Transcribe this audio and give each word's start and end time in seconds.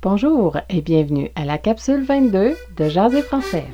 Bonjour 0.00 0.56
et 0.70 0.80
bienvenue 0.80 1.28
à 1.34 1.44
la 1.44 1.58
capsule 1.58 2.04
22 2.04 2.54
de 2.76 2.88
Jaser 2.88 3.20
français. 3.20 3.64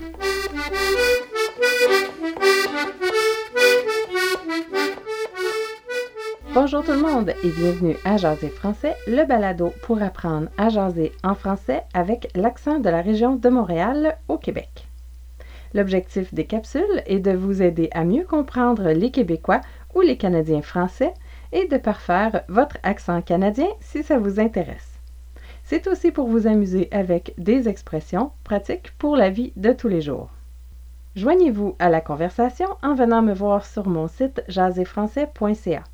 Bonjour 6.55 6.83
tout 6.83 6.93
le 6.93 7.03
monde 7.03 7.29
et 7.29 7.51
bienvenue 7.51 7.97
à 8.07 8.17
Jaser 8.17 8.49
français, 8.49 8.97
le 9.07 9.27
balado 9.27 9.75
pour 9.83 10.01
apprendre 10.01 10.49
à 10.57 10.71
jaser 10.71 11.13
en 11.23 11.35
français 11.35 11.83
avec 11.93 12.31
l'accent 12.35 12.79
de 12.79 12.89
la 12.89 13.03
région 13.03 13.37
de 13.37 13.49
Montréal 13.51 14.17
au 14.29 14.39
Québec. 14.39 14.89
L'objectif 15.75 16.33
des 16.33 16.47
capsules 16.47 17.03
est 17.05 17.21
de 17.21 17.33
vous 17.33 17.61
aider 17.61 17.91
à 17.93 18.05
mieux 18.05 18.25
comprendre 18.25 18.89
les 18.93 19.11
Québécois 19.11 19.61
ou 19.95 20.01
les 20.01 20.17
Canadiens 20.17 20.63
français 20.63 21.13
et 21.53 21.69
de 21.69 21.77
parfaire 21.77 22.45
votre 22.49 22.79
accent 22.83 23.21
canadien 23.21 23.69
si 23.81 24.03
ça 24.03 24.19
vous 24.19 24.41
intéresse. 24.41 24.94
C'est 25.67 25.87
aussi 25.87 26.13
pour 26.13 26.29
vous 26.29 26.47
amuser 26.47 26.89
avec 26.91 27.33
des 27.39 27.69
expressions 27.71 28.33
pratiques 28.45 28.93
pour 28.99 29.17
la 29.17 29.31
vie 29.31 29.55
de 29.57 29.73
tous 29.73 29.89
les 29.89 30.03
jours. 30.03 30.29
Joignez-vous 31.17 31.75
à 31.79 31.89
la 31.89 32.03
conversation 32.03 32.67
en 32.83 32.95
venant 32.95 33.23
me 33.23 33.33
voir 33.33 33.65
sur 33.65 33.89
mon 33.89 34.07
site 34.07 34.45
jaserfrançais.ca. 34.47 35.85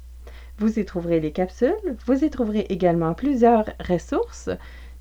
Vous 0.58 0.78
y 0.80 0.84
trouverez 0.84 1.20
les 1.20 1.30
capsules, 1.30 1.96
vous 2.04 2.24
y 2.24 2.30
trouverez 2.30 2.66
également 2.68 3.14
plusieurs 3.14 3.66
ressources, 3.88 4.50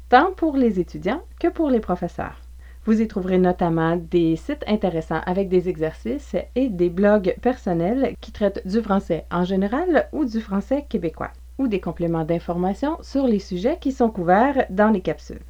tant 0.08 0.34
pour 0.34 0.56
les 0.56 0.80
étudiants 0.80 1.24
que 1.40 1.48
pour 1.48 1.72
les 1.72 1.80
professeurs. 1.80 2.40
Vous 2.86 3.02
y 3.02 3.08
trouverez 3.08 3.40
notamment 3.40 3.96
des 3.96 4.36
sites 4.36 4.64
intéressants 4.68 5.22
avec 5.26 5.50
des 5.50 5.68
exercices 5.68 6.36
et 6.56 6.70
des 6.70 6.90
blogs 6.90 7.36
personnels 7.42 8.16
qui 8.22 8.32
traitent 8.32 8.62
du 8.68 8.84
français 8.84 9.26
en 9.32 9.46
général 9.46 10.08
ou 10.14 10.26
du 10.26 10.40
français 10.40 10.86
québécois 10.88 11.32
ou 11.60 11.68
des 11.68 11.80
compléments 11.80 12.26
d'information 12.26 12.98
sur 13.02 13.28
les 13.28 13.38
sujets 13.38 13.78
qui 13.80 13.92
sont 13.92 14.10
couverts 14.10 14.66
dans 14.72 14.90
les 14.90 15.02
capsules. 15.02 15.42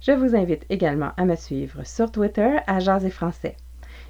Je 0.00 0.12
vous 0.12 0.34
invite 0.34 0.64
également 0.70 1.10
à 1.16 1.24
me 1.24 1.34
suivre 1.34 1.84
sur 1.84 2.10
Twitter 2.10 2.56
à 2.66 2.78
Jazz 2.78 3.06
Français. 3.10 3.56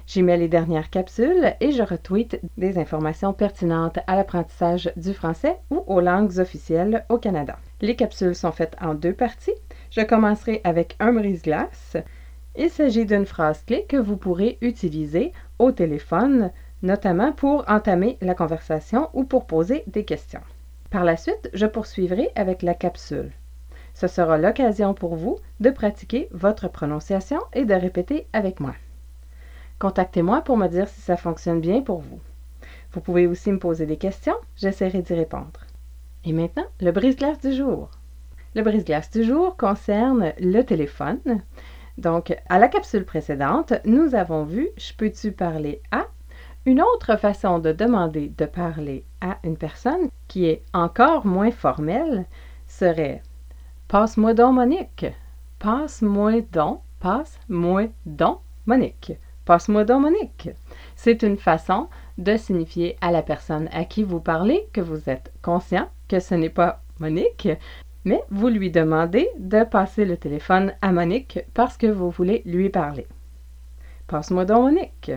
J'y 0.05 0.23
mets 0.23 0.37
les 0.37 0.47
dernières 0.47 0.89
capsules 0.89 1.53
et 1.59 1.71
je 1.71 1.83
retweete 1.83 2.39
des 2.57 2.77
informations 2.77 3.33
pertinentes 3.33 3.99
à 4.07 4.15
l'apprentissage 4.15 4.91
du 4.95 5.13
français 5.13 5.57
ou 5.69 5.83
aux 5.87 5.99
langues 5.99 6.39
officielles 6.39 7.05
au 7.09 7.17
Canada. 7.17 7.57
Les 7.81 7.95
capsules 7.95 8.35
sont 8.35 8.51
faites 8.51 8.77
en 8.79 8.93
deux 8.93 9.13
parties. 9.13 9.55
Je 9.91 10.01
commencerai 10.01 10.61
avec 10.63 10.95
un 10.99 11.11
brise-glace. 11.11 11.97
Il 12.55 12.69
s'agit 12.69 13.05
d'une 13.05 13.25
phrase 13.25 13.63
clé 13.65 13.85
que 13.89 13.97
vous 13.97 14.17
pourrez 14.17 14.57
utiliser 14.61 15.33
au 15.59 15.71
téléphone, 15.71 16.51
notamment 16.83 17.31
pour 17.33 17.65
entamer 17.67 18.17
la 18.21 18.33
conversation 18.33 19.09
ou 19.13 19.25
pour 19.25 19.45
poser 19.45 19.83
des 19.87 20.05
questions. 20.05 20.41
Par 20.89 21.03
la 21.03 21.17
suite, 21.17 21.49
je 21.53 21.65
poursuivrai 21.65 22.29
avec 22.35 22.61
la 22.61 22.73
capsule. 22.73 23.31
Ce 23.93 24.07
sera 24.07 24.37
l'occasion 24.37 24.93
pour 24.93 25.15
vous 25.15 25.37
de 25.59 25.69
pratiquer 25.69 26.29
votre 26.31 26.69
prononciation 26.69 27.39
et 27.53 27.65
de 27.65 27.73
répéter 27.73 28.27
avec 28.31 28.59
moi. 28.59 28.75
Contactez-moi 29.79 30.41
pour 30.41 30.55
me 30.55 30.67
dire 30.67 30.87
si 30.87 31.01
ça 31.01 31.17
fonctionne 31.17 31.61
bien 31.61 31.81
pour 31.81 31.99
vous. 31.99 32.19
Vous 32.91 33.01
pouvez 33.01 33.27
aussi 33.27 33.51
me 33.51 33.59
poser 33.59 33.85
des 33.85 33.97
questions, 33.97 34.35
j'essaierai 34.55 35.01
d'y 35.01 35.13
répondre. 35.13 35.59
Et 36.23 36.31
maintenant, 36.31 36.65
le 36.79 36.91
brise-glace 36.91 37.39
du 37.41 37.53
jour. 37.53 37.89
Le 38.55 38.61
brise-glace 38.61 39.11
du 39.11 39.23
jour 39.23 39.57
concerne 39.57 40.33
le 40.39 40.61
téléphone. 40.63 41.19
Donc, 41.97 42.35
à 42.49 42.59
la 42.59 42.67
capsule 42.67 43.05
précédente, 43.05 43.73
nous 43.85 44.15
avons 44.15 44.45
vu 44.45 44.69
Je 44.77 44.93
peux-tu 44.93 45.31
parler 45.31 45.81
à 45.91 46.07
une 46.67 46.81
autre 46.81 47.15
façon 47.15 47.59
de 47.59 47.71
demander 47.71 48.33
de 48.37 48.45
parler 48.45 49.05
à 49.21 49.37
une 49.45 49.55
personne 49.55 50.09
qui 50.27 50.47
est 50.47 50.63
encore 50.73 51.25
moins 51.25 51.49
formelle 51.49 52.25
serait 52.67 53.23
Passe-moi 53.87 54.33
donc 54.33 54.55
Monique. 54.55 55.05
Passe-moi 55.59 56.41
donc, 56.51 56.81
passe-moi 56.99 57.83
donc 58.05 58.39
Monique. 58.65 59.13
Passe-moi 59.45 59.85
donc 59.85 60.01
Monique. 60.01 60.49
C'est 60.97 61.23
une 61.23 61.37
façon 61.37 61.87
de 62.17 62.35
signifier 62.35 62.97
à 62.99 63.11
la 63.11 63.21
personne 63.21 63.69
à 63.71 63.85
qui 63.85 64.03
vous 64.03 64.19
parlez 64.19 64.67
que 64.73 64.81
vous 64.81 65.09
êtes 65.09 65.31
conscient 65.41 65.87
que 66.09 66.19
ce 66.19 66.35
n'est 66.35 66.49
pas 66.49 66.81
Monique, 66.99 67.47
mais 68.03 68.21
vous 68.29 68.49
lui 68.49 68.71
demandez 68.71 69.29
de 69.39 69.63
passer 69.63 70.03
le 70.03 70.17
téléphone 70.17 70.73
à 70.81 70.91
Monique 70.91 71.39
parce 71.53 71.77
que 71.77 71.87
vous 71.87 72.09
voulez 72.09 72.41
lui 72.45 72.67
parler. 72.67 73.07
Passe-moi 74.07 74.43
donc 74.43 74.63
Monique. 74.63 75.13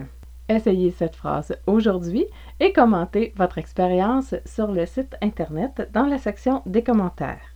Essayez 0.49 0.91
cette 0.91 1.15
phrase 1.15 1.55
aujourd'hui 1.65 2.25
et 2.59 2.73
commentez 2.73 3.33
votre 3.35 3.57
expérience 3.57 4.35
sur 4.45 4.71
le 4.71 4.85
site 4.85 5.15
Internet 5.21 5.89
dans 5.93 6.05
la 6.05 6.17
section 6.17 6.61
des 6.65 6.83
commentaires. 6.83 7.55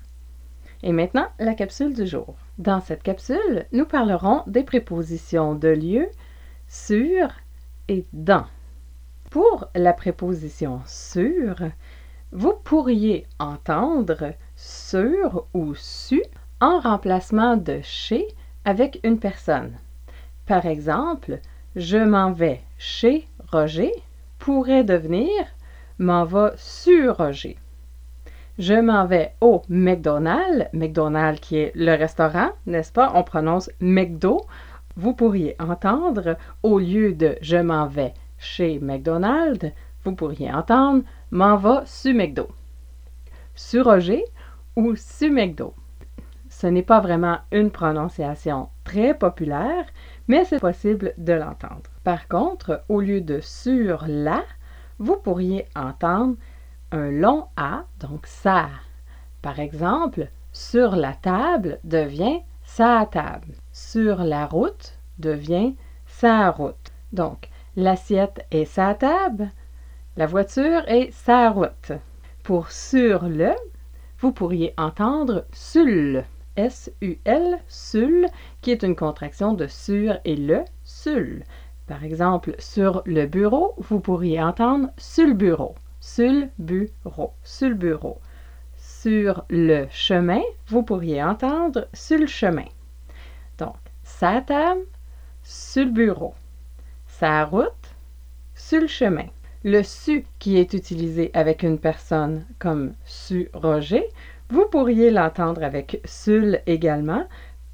Et 0.83 0.91
maintenant, 0.91 1.27
la 1.39 1.55
capsule 1.55 1.93
du 1.93 2.05
jour. 2.05 2.35
Dans 2.57 2.79
cette 2.79 3.03
capsule, 3.03 3.65
nous 3.71 3.85
parlerons 3.85 4.43
des 4.47 4.63
prépositions 4.63 5.55
de 5.55 5.69
lieu, 5.69 6.07
sur 6.67 7.29
et 7.87 8.05
dans. 8.13 8.45
Pour 9.29 9.67
la 9.75 9.93
préposition 9.93 10.81
sur, 10.85 11.55
vous 12.31 12.53
pourriez 12.63 13.25
entendre 13.39 14.33
sur 14.55 15.47
ou 15.53 15.75
su 15.75 16.21
en 16.61 16.79
remplacement 16.79 17.57
de 17.57 17.79
chez 17.81 18.27
avec 18.63 18.99
une 19.03 19.19
personne. 19.19 19.77
Par 20.45 20.65
exemple, 20.65 21.39
je 21.75 21.97
m'en 21.97 22.31
vais 22.31 22.61
chez 22.77 23.27
Roger 23.51 23.91
pourrait 24.39 24.83
devenir 24.83 25.29
m'en 25.99 26.23
va 26.23 26.53
sur 26.57 27.17
Roger. 27.17 27.57
Je 28.57 28.73
m'en 28.73 29.05
vais 29.05 29.33
au 29.41 29.61
McDonald's, 29.67 30.69
McDonald's 30.71 31.41
qui 31.41 31.57
est 31.57 31.71
le 31.75 31.93
restaurant, 31.93 32.51
n'est-ce 32.65 32.91
pas? 32.91 33.11
On 33.15 33.23
prononce 33.23 33.69
McDo. 33.81 34.45
Vous 34.95 35.13
pourriez 35.13 35.55
entendre, 35.59 36.37
au 36.63 36.79
lieu 36.79 37.13
de 37.13 37.37
je 37.41 37.57
m'en 37.57 37.87
vais 37.87 38.13
chez 38.37 38.79
McDonald's, 38.79 39.71
vous 40.03 40.15
pourriez 40.15 40.53
entendre 40.53 41.03
m'en 41.31 41.57
va 41.57 41.83
sur 41.85 42.13
McDo. 42.13 42.47
Sur 43.55 43.85
Roger 43.85 44.23
ou 44.77 44.95
sur 44.95 45.31
McDo. 45.31 45.73
Ce 46.49 46.67
n'est 46.67 46.83
pas 46.83 47.01
vraiment 47.01 47.39
une 47.51 47.71
prononciation 47.71 48.69
très 48.85 49.13
populaire, 49.13 49.85
mais 50.27 50.45
c'est 50.45 50.59
possible 50.59 51.13
de 51.17 51.33
l'entendre. 51.33 51.89
Par 52.03 52.27
contre, 52.27 52.83
au 52.89 53.01
lieu 53.01 53.21
de 53.21 53.39
sur 53.41 54.05
la, 54.07 54.43
vous 54.99 55.17
pourriez 55.17 55.65
entendre 55.75 56.35
un 56.91 57.11
long 57.11 57.47
A, 57.57 57.85
donc 57.99 58.25
ça. 58.25 58.69
Par 59.41 59.59
exemple, 59.59 60.29
sur 60.51 60.95
la 60.95 61.13
table 61.13 61.79
devient 61.83 62.39
sa 62.63 63.07
table. 63.11 63.53
Sur 63.71 64.23
la 64.23 64.45
route 64.45 64.97
devient 65.19 65.75
sa 66.07 66.49
route. 66.51 66.91
Donc, 67.11 67.49
l'assiette 67.75 68.45
est 68.51 68.65
sa 68.65 68.93
table, 68.95 69.51
la 70.17 70.25
voiture 70.25 70.87
est 70.87 71.11
sa 71.11 71.49
route. 71.49 71.91
Pour 72.43 72.71
sur 72.71 73.25
le, 73.25 73.51
vous 74.19 74.31
pourriez 74.31 74.73
entendre 74.77 75.45
sul. 75.51 76.23
S-U-L, 76.57 77.59
sul, 77.67 78.27
qui 78.61 78.71
est 78.71 78.83
une 78.83 78.95
contraction 78.95 79.53
de 79.53 79.67
sur 79.67 80.17
et 80.25 80.35
le, 80.35 80.63
sul. 80.83 81.43
Par 81.87 82.03
exemple, 82.03 82.55
sur 82.57 83.03
le 83.05 83.25
bureau, 83.27 83.75
vous 83.77 83.99
pourriez 83.99 84.41
entendre 84.41 84.89
sur 84.97 85.27
le 85.27 85.33
bureau, 85.33 85.75
sur 85.99 86.47
bureau, 86.57 87.33
sur 87.43 87.69
le 87.69 87.75
bureau. 87.75 88.19
Sur 88.77 89.45
le 89.49 89.85
chemin, 89.91 90.41
vous 90.67 90.81
pourriez 90.81 91.23
entendre 91.23 91.87
sur 91.93 92.17
le 92.17 92.27
chemin. 92.27 92.65
Donc, 93.57 93.75
sa 94.03 94.41
table, 94.41 94.81
sur 95.43 95.85
le 95.85 95.91
bureau. 95.91 96.33
Sa 97.07 97.45
route, 97.45 97.95
sur 98.55 98.81
le 98.81 98.87
chemin. 98.87 99.27
Le 99.63 99.83
su 99.83 100.25
qui 100.39 100.57
est 100.57 100.73
utilisé 100.73 101.31
avec 101.33 101.63
une 101.63 101.79
personne 101.79 102.45
comme 102.59 102.93
su 103.05 103.49
Roger 103.53 104.05
vous 104.49 104.65
pourriez 104.69 105.09
l'entendre 105.09 105.63
avec 105.63 106.01
sul 106.05 106.61
également, 106.67 107.25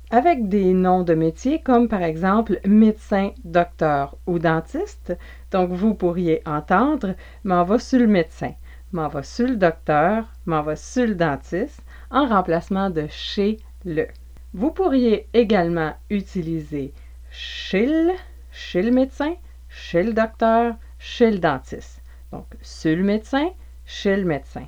avec 0.10 0.48
des 0.50 0.74
noms 0.74 1.04
de 1.04 1.14
métiers 1.14 1.62
comme 1.62 1.88
par 1.88 2.02
exemple 2.02 2.60
médecin, 2.66 3.32
docteur 3.44 4.18
ou 4.28 4.40
dentiste. 4.40 5.18
Donc 5.52 5.72
vous 5.72 5.94
pourriez 5.94 6.42
entendre 6.46 7.16
m'en 7.44 7.64
va 7.64 7.80
sur 7.80 8.00
le 8.00 8.08
médecin, 8.08 8.54
m'en 8.92 9.08
va 9.08 9.24
sur 9.24 9.48
le 9.48 9.56
docteur, 9.56 10.26
m'en 10.46 10.62
va 10.62 10.76
sur 10.76 11.08
le 11.08 11.16
dentiste 11.16 11.82
en 12.10 12.28
remplacement 12.28 12.90
de 12.90 13.08
chez 13.10 13.58
le. 13.86 14.08
Vous 14.54 14.72
pourriez 14.72 15.28
également 15.34 15.94
utiliser 16.10 16.94
chez 17.30 17.86
le, 17.86 18.14
chez 18.52 18.82
le 18.82 18.92
médecin, 18.92 19.34
chez 19.70 20.04
le 20.04 20.14
docteur, 20.14 20.76
chez 21.00 21.32
le 21.32 21.40
dentiste. 21.40 22.02
Donc 22.32 22.48
sur 22.62 22.98
médecin, 22.98 23.50
chez 23.86 24.16
le 24.18 24.26
médecin, 24.26 24.68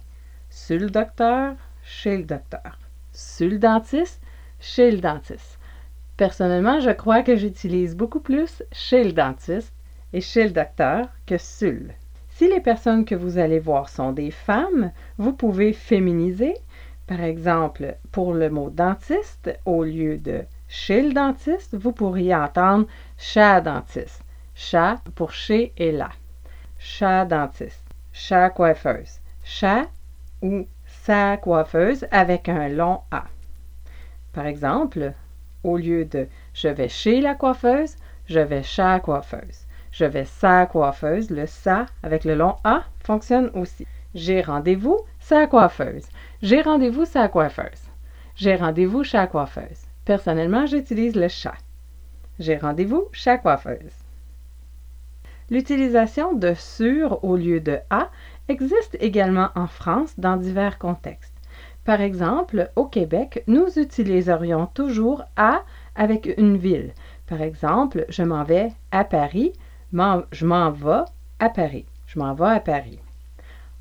sur 0.49 0.89
docteur, 0.89 1.55
chez 1.93 2.17
le 2.17 2.23
docteur. 2.23 2.79
Sur 3.11 3.49
le 3.49 3.59
dentiste, 3.59 4.21
chez 4.59 4.91
le 4.91 4.97
dentiste. 4.97 5.59
Personnellement, 6.17 6.79
je 6.79 6.89
crois 6.89 7.21
que 7.21 7.35
j'utilise 7.35 7.95
beaucoup 7.95 8.19
plus 8.19 8.63
chez 8.71 9.03
le 9.03 9.13
dentiste 9.13 9.73
et 10.11 10.21
chez 10.21 10.45
le 10.45 10.51
docteur 10.51 11.07
que 11.25 11.37
sul. 11.37 11.93
Si 12.29 12.47
les 12.47 12.61
personnes 12.61 13.05
que 13.05 13.15
vous 13.15 13.37
allez 13.37 13.59
voir 13.59 13.89
sont 13.89 14.11
des 14.11 14.31
femmes, 14.31 14.91
vous 15.17 15.33
pouvez 15.33 15.71
féminiser. 15.71 16.55
Par 17.05 17.21
exemple, 17.21 17.95
pour 18.11 18.33
le 18.33 18.49
mot 18.49 18.69
dentiste, 18.69 19.51
au 19.65 19.83
lieu 19.83 20.17
de 20.17 20.43
chez 20.67 21.03
le 21.03 21.13
dentiste, 21.13 21.75
vous 21.75 21.91
pourriez 21.91 22.33
entendre 22.33 22.87
chat 23.17 23.61
dentiste. 23.61 24.23
Chat 24.55 24.99
pour 25.15 25.31
chez 25.31 25.73
et 25.77 25.91
là. 25.91 26.09
Chat 26.79 27.25
dentiste. 27.25 27.83
Chat 28.11 28.49
coiffeuse. 28.49 29.19
Chat 29.43 29.87
ou 30.41 30.65
sa 31.05 31.35
coiffeuse 31.35 32.07
avec 32.11 32.47
un 32.47 32.69
long 32.69 33.01
A. 33.11 33.25
Par 34.31 34.45
exemple, 34.45 35.11
au 35.63 35.75
lieu 35.75 36.05
de 36.05 36.27
je 36.53 36.69
vais 36.69 36.87
chez 36.87 37.19
la 37.19 37.35
coiffeuse, 37.35 37.97
je 38.25 38.39
vais 38.39 38.63
chez 38.63 38.99
coiffeuse. 39.03 39.65
Je 39.91 40.05
vais 40.05 40.23
sa 40.23 40.65
coiffeuse, 40.65 41.29
le 41.29 41.45
sa 41.45 41.87
avec 42.03 42.23
le 42.23 42.35
long 42.35 42.55
A 42.63 42.83
fonctionne 43.03 43.51
aussi. 43.53 43.85
J'ai 44.15 44.41
rendez-vous 44.41 44.97
sa 45.19 45.45
coiffeuse. 45.45 46.07
J'ai 46.41 46.61
rendez-vous 46.61 47.03
sa 47.03 47.27
coiffeuse. 47.27 47.89
J'ai 48.35 48.55
rendez-vous 48.55 49.03
chez 49.03 49.17
la 49.17 49.27
coiffeuse. 49.27 49.85
Personnellement, 50.05 50.65
j'utilise 50.65 51.15
le 51.15 51.27
chat. 51.27 51.57
J'ai 52.39 52.57
rendez-vous 52.57 53.09
chez 53.11 53.37
coiffeuse. 53.39 54.03
L'utilisation 55.49 56.33
de 56.33 56.53
sur 56.53 57.23
au 57.25 57.35
lieu 57.35 57.59
de 57.59 57.79
à 57.89 58.09
existe 58.47 58.97
également 58.99 59.49
en 59.55 59.67
France 59.67 60.13
dans 60.17 60.37
divers 60.37 60.77
contextes. 60.77 61.33
Par 61.85 62.01
exemple, 62.01 62.71
au 62.75 62.85
Québec, 62.85 63.43
nous 63.47 63.67
utiliserions 63.77 64.67
toujours 64.67 65.23
à 65.35 65.63
avec 65.95 66.33
une 66.37 66.57
ville. 66.57 66.93
Par 67.27 67.41
exemple, 67.41 68.05
je 68.09 68.23
m'en 68.23 68.43
vais 68.43 68.71
à 68.91 69.03
Paris, 69.03 69.53
je 69.91 70.45
m'en 70.45 70.71
vais 70.71 71.03
à 71.39 71.49
Paris. 71.49 71.85
Je 72.07 72.19
m'en 72.19 72.33
vais 72.33 72.45
à 72.45 72.59
Paris. 72.59 72.99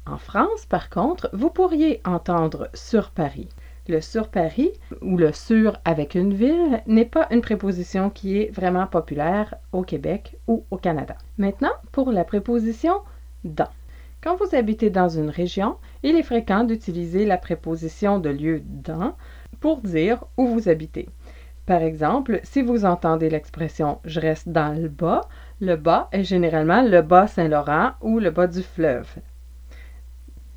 En 0.06 0.16
France, 0.16 0.66
par 0.66 0.90
contre, 0.90 1.28
vous 1.32 1.50
pourriez 1.50 2.00
entendre 2.04 2.68
sur 2.72 3.10
Paris. 3.10 3.48
Le 3.88 4.00
sur 4.00 4.28
Paris 4.28 4.70
ou 5.00 5.16
le 5.16 5.32
sur 5.32 5.76
avec 5.84 6.14
une 6.14 6.32
ville 6.32 6.82
n'est 6.86 7.04
pas 7.04 7.28
une 7.30 7.40
préposition 7.40 8.10
qui 8.10 8.38
est 8.38 8.50
vraiment 8.50 8.86
populaire 8.86 9.54
au 9.72 9.82
Québec 9.82 10.36
ou 10.46 10.64
au 10.70 10.76
Canada. 10.76 11.16
Maintenant, 11.36 11.72
pour 11.92 12.10
la 12.10 12.24
préposition 12.24 13.00
dans. 13.44 13.68
Quand 14.22 14.36
vous 14.36 14.54
habitez 14.54 14.88
dans 14.88 15.08
une 15.08 15.30
région, 15.30 15.78
il 16.04 16.14
est 16.14 16.22
fréquent 16.22 16.62
d'utiliser 16.62 17.26
la 17.26 17.38
préposition 17.38 18.20
de 18.20 18.28
lieu 18.28 18.62
dans 18.64 19.16
pour 19.58 19.80
dire 19.80 20.24
où 20.36 20.46
vous 20.46 20.68
habitez. 20.68 21.08
Par 21.66 21.82
exemple, 21.82 22.38
si 22.44 22.62
vous 22.62 22.84
entendez 22.84 23.28
l'expression 23.28 23.98
je 24.04 24.20
reste 24.20 24.48
dans 24.48 24.80
le 24.80 24.88
bas, 24.88 25.22
le 25.60 25.74
bas 25.74 26.08
est 26.12 26.22
généralement 26.22 26.82
le 26.82 27.02
bas 27.02 27.26
Saint-Laurent 27.26 27.92
ou 28.00 28.20
le 28.20 28.30
bas 28.30 28.46
du 28.46 28.62
fleuve. 28.62 29.08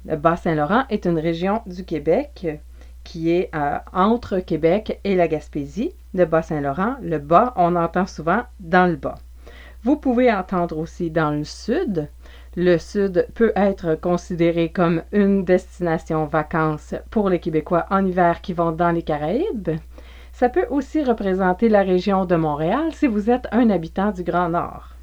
Le 0.05 0.15
bas 0.15 0.35
Saint-Laurent 0.35 0.83
est 0.91 1.05
une 1.05 1.17
région 1.17 1.63
du 1.65 1.85
Québec 1.85 2.59
qui 3.03 3.31
est 3.31 3.49
euh, 3.55 3.79
entre 3.93 4.39
Québec 4.39 4.99
et 5.03 5.15
la 5.15 5.27
Gaspésie. 5.27 5.91
Le 6.13 6.25
bas 6.25 6.43
Saint-Laurent, 6.43 6.97
le 7.01 7.17
bas, 7.17 7.53
on 7.55 7.75
entend 7.75 8.05
souvent 8.05 8.43
dans 8.59 8.85
le 8.85 8.95
bas. 8.95 9.17
Vous 9.83 9.97
pouvez 9.97 10.31
entendre 10.31 10.77
aussi 10.77 11.09
dans 11.09 11.31
le 11.31 11.43
sud. 11.43 12.09
Le 12.57 12.77
sud 12.77 13.27
peut 13.33 13.51
être 13.57 13.95
considéré 13.95 14.69
comme 14.69 15.03
une 15.11 15.43
destination 15.43 16.25
vacances 16.25 16.95
pour 17.11 17.29
les 17.29 17.39
Québécois 17.39 17.85
en 17.89 18.05
hiver 18.05 18.39
qui 18.39 18.53
vont 18.53 18.71
dans 18.71 18.91
les 18.91 19.01
Caraïbes. 19.01 19.71
Ça 20.31 20.47
peut 20.47 20.65
aussi 20.69 21.03
représenter 21.03 21.67
la 21.67 21.81
région 21.81 22.23
de 22.23 22.37
Montréal 22.37 22.93
si 22.93 23.07
vous 23.07 23.29
êtes 23.29 23.47
un 23.51 23.69
habitant 23.69 24.11
du 24.11 24.23
Grand 24.23 24.47
Nord. 24.47 24.95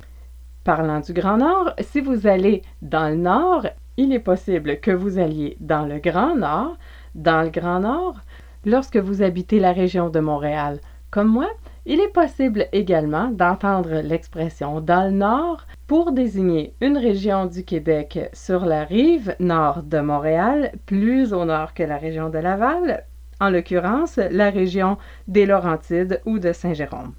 Parlant 0.65 1.01
du 1.01 1.13
Grand 1.13 1.37
Nord, 1.37 1.75
si 1.81 2.01
vous 2.01 2.27
allez 2.27 2.63
dans 2.81 3.11
le 3.11 3.17
Nord, 3.17 3.67
il 3.99 4.15
est 4.15 4.19
possible 4.19 4.81
que 4.81 4.91
vous 4.91 5.19
alliez 5.19 5.59
dans 5.61 5.85
le 5.85 5.99
Grand 5.99 6.35
Nord, 6.35 6.79
dans 7.15 7.43
le 7.43 7.51
Grand 7.51 7.81
Nord, 7.81 8.17
lorsque 8.65 8.97
vous 8.97 9.23
habitez 9.23 9.61
la 9.61 9.73
région 9.73 10.09
de 10.09 10.21
Montréal. 10.21 10.81
Comme 11.11 11.29
moi, 11.29 11.51
il 11.85 12.01
est 12.01 12.13
possible 12.13 12.67
également 12.73 13.29
d'entendre 13.29 14.01
l'expression 14.03 14.81
dans 14.81 15.05
le 15.05 15.11
Nord 15.11 15.67
pour 15.87 16.13
désigner 16.13 16.75
une 16.81 16.97
région 16.97 17.47
du 17.47 17.65
Québec 17.65 18.31
sur 18.33 18.65
la 18.65 18.85
rive 18.85 19.35
nord 19.41 19.83
de 19.83 19.99
Montréal, 19.99 20.73
plus 20.87 21.33
au 21.33 21.45
nord 21.45 21.75
que 21.75 21.83
la 21.83 21.99
région 21.99 22.31
de 22.31 22.39
Laval, 22.39 23.05
en 23.41 23.51
l'occurrence 23.51 24.17
la 24.17 24.51
région 24.51 24.97
des 25.27 25.45
Laurentides 25.45 26.21
ou 26.25 26.39
de 26.39 26.53
Saint-Jérôme. 26.53 27.15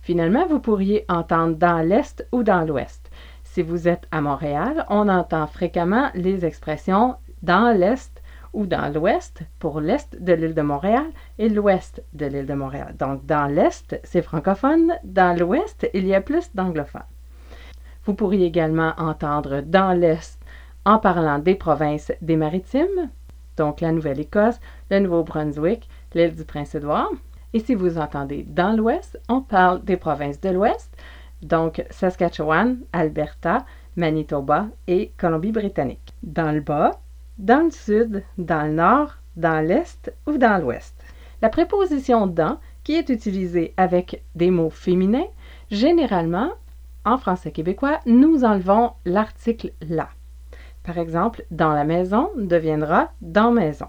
Finalement, 0.00 0.46
vous 0.46 0.58
pourriez 0.58 1.04
entendre 1.08 1.56
dans 1.56 1.78
l'Est 1.78 2.26
ou 2.32 2.42
dans 2.42 2.62
l'Ouest. 2.62 3.10
Si 3.44 3.62
vous 3.62 3.86
êtes 3.86 4.08
à 4.10 4.20
Montréal, 4.20 4.86
on 4.88 5.08
entend 5.08 5.46
fréquemment 5.46 6.08
les 6.14 6.46
expressions 6.46 7.16
dans 7.42 7.76
l'Est 7.76 8.11
ou 8.52 8.66
dans 8.66 8.92
l'Ouest 8.92 9.42
pour 9.58 9.80
l'Est 9.80 10.20
de 10.20 10.32
l'île 10.32 10.54
de 10.54 10.62
Montréal 10.62 11.06
et 11.38 11.48
l'Ouest 11.48 12.02
de 12.12 12.26
l'île 12.26 12.46
de 12.46 12.54
Montréal. 12.54 12.94
Donc 12.98 13.24
dans 13.26 13.46
l'Est, 13.46 13.98
c'est 14.04 14.22
francophone, 14.22 14.94
dans 15.04 15.38
l'Ouest, 15.38 15.88
il 15.94 16.06
y 16.06 16.14
a 16.14 16.20
plus 16.20 16.54
d'anglophones. 16.54 17.02
Vous 18.04 18.14
pourriez 18.14 18.46
également 18.46 18.92
entendre 18.98 19.60
dans 19.60 19.92
l'Est 19.92 20.38
en 20.84 20.98
parlant 20.98 21.38
des 21.38 21.54
provinces 21.54 22.12
des 22.20 22.36
maritimes, 22.36 23.10
donc 23.56 23.80
la 23.80 23.92
Nouvelle-Écosse, 23.92 24.60
le 24.90 24.98
Nouveau-Brunswick, 24.98 25.88
l'île 26.14 26.34
du 26.34 26.44
Prince-Édouard. 26.44 27.10
Et 27.54 27.60
si 27.60 27.74
vous 27.74 27.98
entendez 27.98 28.44
dans 28.48 28.72
l'Ouest, 28.76 29.20
on 29.28 29.42
parle 29.42 29.84
des 29.84 29.96
provinces 29.96 30.40
de 30.40 30.48
l'Ouest, 30.48 30.90
donc 31.42 31.84
Saskatchewan, 31.90 32.78
Alberta, 32.92 33.64
Manitoba 33.96 34.68
et 34.86 35.12
Colombie-Britannique. 35.18 36.14
Dans 36.22 36.50
le 36.52 36.60
bas, 36.60 36.92
dans 37.42 37.64
le 37.64 37.70
sud, 37.70 38.24
dans 38.38 38.66
le 38.66 38.72
nord, 38.72 39.18
dans 39.36 39.60
l'est 39.60 40.10
ou 40.26 40.38
dans 40.38 40.58
l'ouest. 40.58 40.94
La 41.42 41.50
préposition 41.50 42.26
dans, 42.26 42.58
qui 42.84 42.94
est 42.94 43.10
utilisée 43.10 43.74
avec 43.76 44.24
des 44.34 44.50
mots 44.50 44.70
féminins, 44.70 45.28
généralement, 45.70 46.50
en 47.04 47.18
français 47.18 47.52
québécois, 47.52 48.00
nous 48.06 48.44
enlevons 48.44 48.92
l'article 49.04 49.72
là. 49.86 50.08
Par 50.84 50.96
exemple, 50.96 51.44
dans 51.50 51.72
la 51.72 51.84
maison 51.84 52.30
deviendra 52.36 53.10
dans 53.20 53.50
maison. 53.50 53.88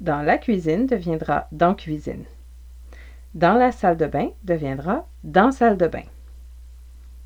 Dans 0.00 0.22
la 0.22 0.36
cuisine 0.36 0.86
deviendra 0.86 1.46
dans 1.52 1.74
cuisine. 1.74 2.24
Dans 3.34 3.54
la 3.54 3.70
salle 3.70 3.96
de 3.96 4.06
bain 4.06 4.30
deviendra 4.42 5.06
dans 5.22 5.52
salle 5.52 5.76
de 5.76 5.86
bain 5.86 6.02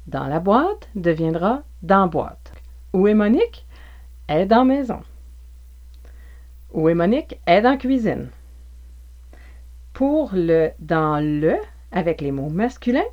dans 0.06 0.26
la 0.26 0.40
boîte 0.40 0.88
deviendra 0.94 1.62
dans 1.82 2.06
boîte. 2.06 2.52
Où 2.92 3.08
est 3.08 3.14
Monique? 3.14 3.66
est 4.28 4.46
dans 4.46 4.64
maison. 4.64 5.00
Est 6.76 6.94
Monique? 6.94 7.40
est 7.46 7.62
dans 7.62 7.76
cuisine. 7.78 8.28
Pour 9.92 10.30
le 10.34 10.70
dans 10.78 11.18
le, 11.18 11.56
avec 11.90 12.20
les 12.20 12.32
mots 12.32 12.50
masculins, 12.50 13.10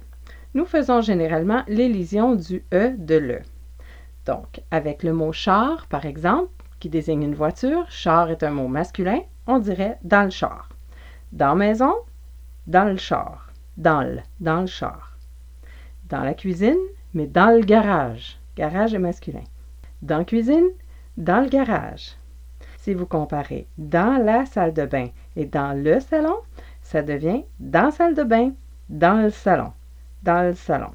nous 0.53 0.65
faisons 0.65 1.01
généralement 1.01 1.63
l'élision 1.67 2.35
du 2.35 2.63
E 2.73 2.93
de 2.97 3.15
le. 3.15 3.39
Donc, 4.25 4.61
avec 4.69 5.01
le 5.01 5.13
mot 5.13 5.31
char, 5.31 5.87
par 5.87 6.05
exemple, 6.05 6.51
qui 6.79 6.89
désigne 6.89 7.23
une 7.23 7.35
voiture, 7.35 7.89
char 7.89 8.29
est 8.29 8.43
un 8.43 8.51
mot 8.51 8.67
masculin, 8.67 9.21
on 9.47 9.59
dirait 9.59 9.97
dans 10.03 10.23
le 10.23 10.29
char. 10.29 10.69
Dans 11.31 11.55
maison, 11.55 11.93
dans 12.67 12.85
le 12.85 12.97
char. 12.97 13.51
Dans 13.77 14.01
le, 14.01 14.19
dans 14.39 14.61
le 14.61 14.67
char 14.67 15.13
dans 16.13 16.23
la 16.23 16.35
cuisine, 16.35 16.77
mais 17.15 17.25
dans 17.25 17.55
le 17.55 17.65
garage. 17.65 18.37
Garage 18.55 18.93
est 18.93 18.99
masculin. 18.99 19.43
Dans 20.03 20.23
cuisine, 20.23 20.69
dans 21.17 21.41
le 21.41 21.49
garage. 21.49 22.17
Si 22.83 22.93
vous 22.93 23.05
comparez 23.05 23.65
dans 23.77 24.21
la 24.21 24.45
salle 24.45 24.73
de 24.73 24.85
bain 24.85 25.07
et 25.37 25.45
dans 25.45 25.71
le 25.71 26.01
salon, 26.01 26.35
ça 26.81 27.01
devient 27.01 27.45
dans 27.61 27.91
salle 27.91 28.13
de 28.13 28.23
bain, 28.23 28.51
dans 28.89 29.21
le 29.21 29.29
salon, 29.29 29.71
dans 30.23 30.49
le 30.49 30.53
salon. 30.53 30.91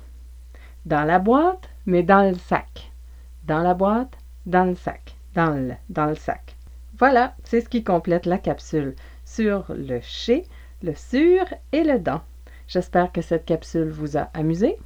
Dans 0.84 1.04
la 1.04 1.18
boîte, 1.18 1.70
mais 1.86 2.02
dans 2.02 2.28
le 2.28 2.34
sac. 2.34 2.92
Dans 3.44 3.62
la 3.62 3.72
boîte, 3.72 4.18
dans 4.44 4.66
le 4.66 4.74
sac. 4.74 5.16
Dans 5.34 5.48
le, 5.48 5.72
dans 5.88 6.04
le 6.04 6.14
sac. 6.14 6.56
Voilà, 6.98 7.34
c'est 7.42 7.62
ce 7.62 7.70
qui 7.70 7.82
complète 7.82 8.26
la 8.26 8.36
capsule 8.36 8.94
sur 9.24 9.64
le 9.70 10.00
chez, 10.02 10.44
le 10.82 10.94
sur 10.94 11.46
et 11.72 11.84
le 11.84 11.98
dans. 11.98 12.20
J'espère 12.66 13.12
que 13.12 13.22
cette 13.22 13.46
capsule 13.46 13.88
vous 13.88 14.18
a 14.18 14.28
amusé. 14.34 14.76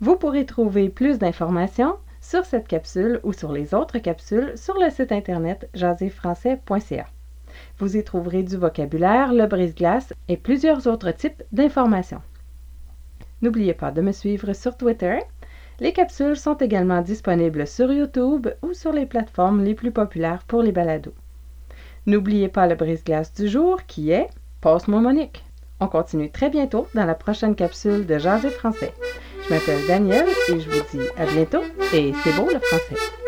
Vous 0.00 0.16
pourrez 0.16 0.44
trouver 0.44 0.90
plus 0.90 1.18
d'informations 1.18 1.96
sur 2.22 2.46
cette 2.46 2.68
capsule 2.68 3.20
ou 3.24 3.34
sur 3.34 3.52
les 3.52 3.74
autres 3.74 3.98
capsules 3.98 4.52
sur 4.56 4.78
le 4.78 4.88
site 4.88 5.12
internet 5.12 5.68
jaséfrançais.ca. 5.74 7.06
Vous 7.78 7.96
y 7.96 8.04
trouverez 8.04 8.44
du 8.44 8.56
vocabulaire, 8.56 9.34
le 9.34 9.46
brise-glace 9.46 10.14
et 10.28 10.38
plusieurs 10.38 10.86
autres 10.86 11.10
types 11.10 11.42
d'informations. 11.52 12.22
N'oubliez 13.42 13.74
pas 13.74 13.90
de 13.90 14.00
me 14.00 14.12
suivre 14.12 14.52
sur 14.52 14.76
Twitter. 14.76 15.18
Les 15.80 15.92
capsules 15.92 16.36
sont 16.36 16.54
également 16.54 17.02
disponibles 17.02 17.66
sur 17.66 17.92
YouTube 17.92 18.48
ou 18.62 18.72
sur 18.72 18.92
les 18.92 19.04
plateformes 19.04 19.64
les 19.64 19.74
plus 19.74 19.90
populaires 19.90 20.44
pour 20.46 20.62
les 20.62 20.72
balados. 20.72 21.14
N'oubliez 22.06 22.48
pas 22.48 22.68
le 22.68 22.76
brise-glace 22.76 23.34
du 23.34 23.48
jour 23.48 23.84
qui 23.86 24.12
est 24.12 24.28
Passe-moi 24.60 25.00
Monique. 25.00 25.44
On 25.80 25.88
continue 25.88 26.30
très 26.30 26.50
bientôt 26.50 26.86
dans 26.94 27.04
la 27.04 27.16
prochaine 27.16 27.56
capsule 27.56 28.06
de 28.06 28.16
Jaser 28.16 28.50
français. 28.50 28.94
Je 29.44 29.54
m'appelle 29.54 29.86
Danielle 29.86 30.28
et 30.48 30.60
je 30.60 30.70
vous 30.70 30.82
dis 30.92 31.06
à 31.16 31.26
bientôt 31.26 31.62
et 31.92 32.12
c'est 32.22 32.36
beau 32.36 32.48
le 32.50 32.60
français. 32.60 33.21